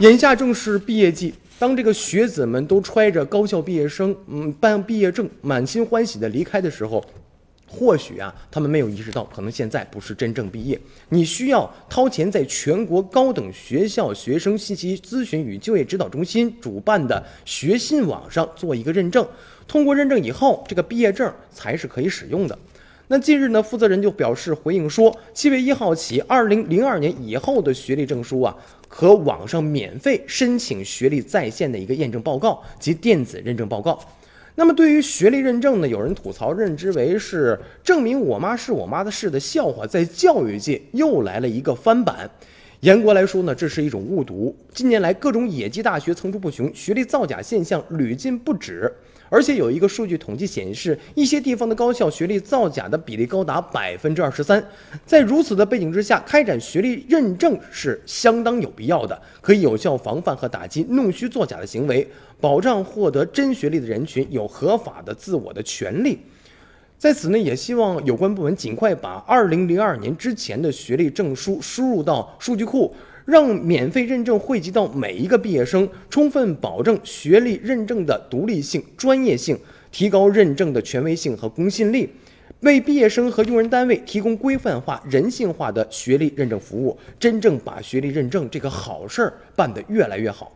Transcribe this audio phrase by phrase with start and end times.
[0.00, 7.02] 眼下正是毕业季，当这个学子们都揣着高校毕业生，嗯，办毕业证，满心欢喜的离开的时候，
[7.66, 10.78] 或许啊，他们没有意识到，可能现在不是真正毕业。
[11.08, 19.26] 你需要掏钱在全国高等学校学生信息咨询与就业指导中心主办的学信网上做一个认证，
[19.66, 22.58] 通过认证以后，这个毕业证才是可以使用的。
[23.08, 28.56] 那近日呢，负责人就表示回应说，七月一号起，二零零二年以后的学历证书啊，
[28.88, 33.96] 可网上免费申请学历在线的一个验证报告及电子认证报告。
[34.56, 42.28] 那么对于学历认证呢，有人吐槽认知为是证明我妈是我妈的事的笑话，在教育界又来了一个翻版。
[42.80, 44.54] 严格来说呢，这是一种误读。
[44.72, 48.92] 近年来，各种野鸡大学层出不穷，学历造假现象屡禁不止。
[49.28, 54.62] 而且有一个数据统计显示，一些地方的高校学历造假的比例高达百分之二十三。
[55.04, 62.06] 在如此的背景之下，开展学历认证是相当有必要的，可以有效防范和打击弄虚作假的行为，
[62.40, 66.18] 保障获得真学历的人群有合法的自我的权利。
[66.98, 72.94] 在此呢，也希望有关部门尽快把二零零二年之前的学历证书输入到数据库。
[73.26, 79.58] 让免费认证汇集到每一个毕业生，充分保证学历认证的独立性、专业性，
[79.90, 82.08] 提高认证的权威性和公信力，
[82.60, 90.55] 为毕业生和用人单位提供规范化、人性化的学历认证服务，真正把学历认证这个好事儿办得越来越好。